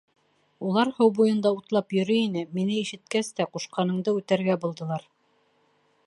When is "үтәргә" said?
4.21-4.57